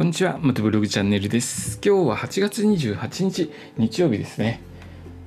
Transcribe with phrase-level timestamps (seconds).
[0.00, 1.78] こんにちは、またブログチャンネルです。
[1.84, 4.62] 今日は8月28日、日曜日ですね。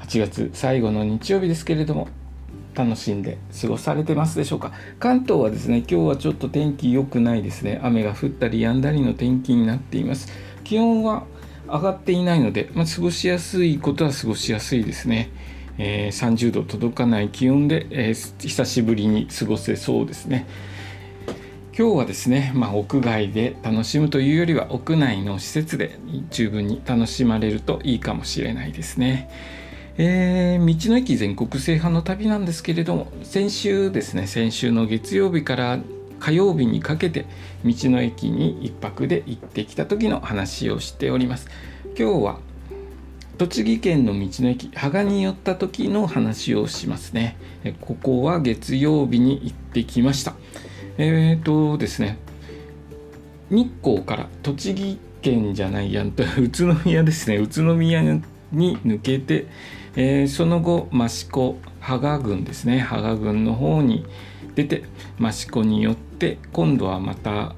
[0.00, 2.06] 8月最後の日曜日ですけれども、
[2.74, 4.74] 楽しんで過ごされてますでしょうか？
[4.98, 7.80] 関東はですね、今日はちょっと天気良くないですね。
[7.82, 10.30] 雨が降ったり止んだりの天気になっています。
[10.64, 11.24] 気温は
[11.66, 15.30] 上がっていないので、まあ、過ごしやすいことは過ごしやすいですね。
[15.78, 20.46] えー、30度届かない気温で、えー、久しぶりに過ごせそうですね。
[21.78, 25.96] 今日はですね、まあ、屋外で楽しむというよりは屋内の施設で
[26.28, 29.30] 十分に楽しまれるといいかもしれないですね。
[29.96, 35.78] えー、道の駅全国制覇の旅なんですけれども先週ですね先週の月曜日から
[36.18, 37.26] 火曜日にかけて
[37.64, 41.48] 道の駅に1泊で行ってきた時の話をしております。
[41.96, 42.40] 今日は
[43.38, 47.36] 栃木県の道の駅芳賀に寄った時の話をしますね。
[47.80, 50.34] ここは月曜日に行ってきました。
[50.98, 52.18] えっ、ー、とですね
[53.50, 58.22] 日光から栃木県じゃないやんと 宇都宮ですね宇都宮に
[58.52, 59.46] 抜けて、
[59.96, 64.04] えー、その後益子芳賀郡ですね芳賀郡の方に
[64.54, 64.82] 出て
[65.20, 67.54] 益子によって今度はまた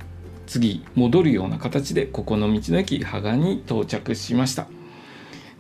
[0.47, 4.67] 次戻るような形でここの道の駅芳賀に到着しました。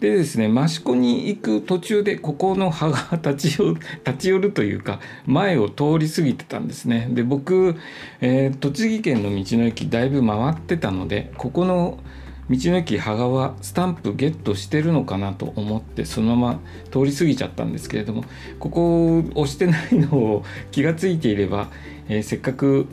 [0.00, 7.08] でですね益子に行く途中でここの葉が立ち寄 立ち寄るというか前を通り過ぎてたんですね。
[7.12, 7.76] で僕、
[8.20, 11.98] えー、栃木県の道の駅だいぶ回ってたのでここの
[12.48, 18.24] 道の駅羽賀はスタンプゲットしてるのかなと思ってそのまま通り過ぎちゃったんですけれども
[18.58, 21.68] ここを押してないのを気が付いていれば、
[22.08, 22.86] えー、せっかく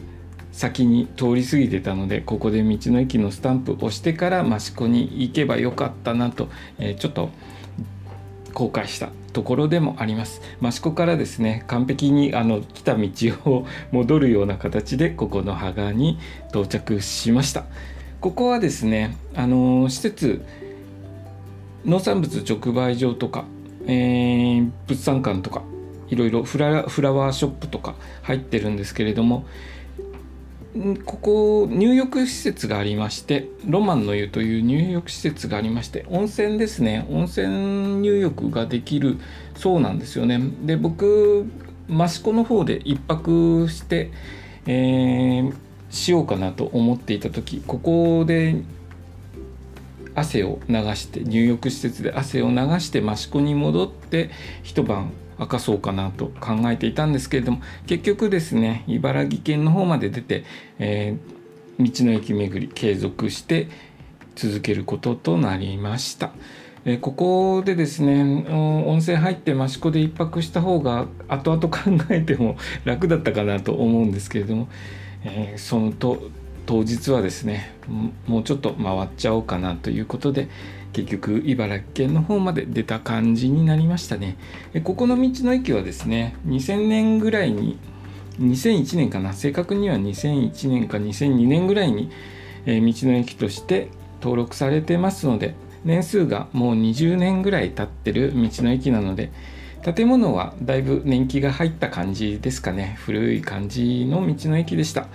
[0.57, 6.49] 先に通り過ぎてたのでここで道の駅のスタンプ押してから益子に行けばよかったなと、
[6.79, 7.29] えー、ちょっと
[8.55, 10.41] 後悔したところでもあります。
[10.63, 13.07] 益子からですね完璧にあの来た道
[13.45, 16.17] を戻るような形でここの芳賀に
[16.49, 17.65] 到着しました。
[18.19, 20.43] ここはですねあの施設
[21.85, 23.45] 農産物直売所とか、
[23.85, 25.61] えー、物産館とか
[26.09, 27.93] いろいろフラワーショップとか
[28.23, 29.45] 入ってるんですけれども
[31.05, 37.05] ここ入浴施設がありましてロマンの湯という入浴施設がありまして温泉ですね。
[37.09, 39.17] 温泉入浴ができる
[39.55, 40.39] そうなんですよね。
[40.63, 41.45] で僕
[41.89, 44.11] 益子の方で1泊して、
[44.65, 45.53] えー、
[45.89, 48.61] しようかなと思っていた時ここで
[50.17, 54.31] 汗を流して入浴施設で汗を流して益子に戻って
[54.63, 60.43] 一晩明かそうかなと考えていたんですけれども結局ですね茨城県の方まで出て、
[60.79, 63.69] えー、道の駅巡り継続して
[64.35, 66.31] 続けることとなりました。
[66.85, 71.79] えここでですね温泉入って益子で1泊した方が後々考
[72.09, 74.69] えても楽だったかなと思うんですけれども、
[75.23, 76.29] えー、そのと
[76.67, 77.73] 当日はですね
[78.27, 80.49] もうちょっと回っちゃおうかなということで
[80.93, 84.37] 結局茨城県の方まで出た感じになりましたね。
[84.83, 87.79] ここの道の駅はですね2000年ぐらいに
[88.39, 92.09] 2001年かな正確には2001年か2002年ぐらいに
[92.65, 92.71] 道
[93.07, 93.89] の駅として
[94.21, 99.31] 登録されてますので年数がもう20年ぐらい経ってる道の駅なので
[99.83, 102.97] 建物はだいぶ年季が入った感じですかね。
[102.99, 105.07] 古い感じの道の駅でした。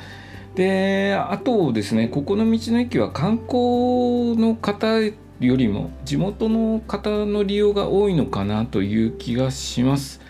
[0.54, 10.20] であとですねここの道の駅は観光の方よりも地元の方の利用が多いのかなという気がします。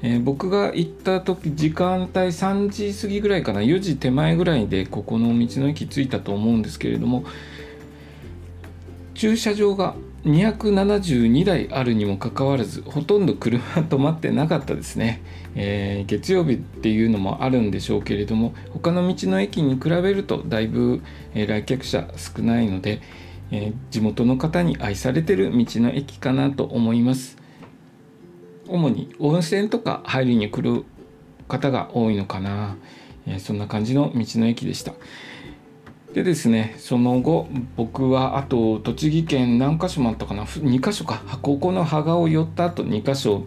[0.00, 7.24] えー、僕が行った時時間帯3時過ぎぐらいかな4時手前ぐらいでここの道の駅着いたと思うんですけれども
[9.14, 15.22] 駐車場が272台あるにもかかわらずほとんど車止まってなかったですね、
[15.54, 21.02] えー、月曜日っていうのもあるんでしょうけれども他の道の駅に比べるとだいぶ、
[21.34, 23.00] え、来客者少ないので、
[23.52, 27.38] えー、地元の方に愛されてる道の駅かなと思います。
[28.66, 30.84] 主に温泉とか入りに来る
[31.46, 32.76] 方が多いのかな、
[33.26, 34.92] え、そんな感じの道の駅でした。
[36.18, 41.22] でですねその後僕はあと栃木県何か所もあったかな2か所か。
[41.42, 43.44] ここの芳賀を寄った後2か所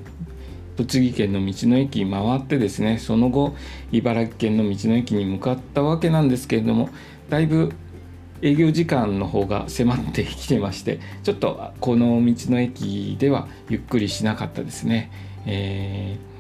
[0.78, 3.58] 栃木県の道の駅回ってですねその後
[3.92, 6.88] 茨城県の道の駅に向かったわけなんですけれども
[7.30, 7.74] だいぶ
[8.42, 15.12] 営業時間の方が迫ってきてましてちょっとこの道の駅ではゆっくりしなかったですね、
[15.46, 16.31] えー、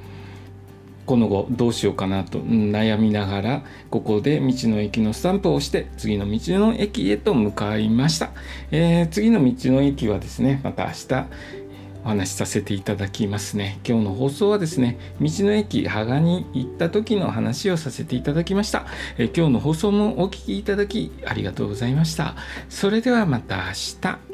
[1.12, 8.32] この後どうしようかなと悩みながらここで道の駅のスタンプを押して次の道の駅へと向かいました、
[8.72, 11.26] えー、次の道の駅はですねまた明日
[12.06, 13.80] お話しさせていただきますね。
[13.88, 18.86] 今日の放送はですね道の駅羽賀に行った時の話をさせていただきました。
[19.18, 22.38] え今日の放送もお聴きいただきありがとうございました。
[22.70, 24.31] それではまた明日。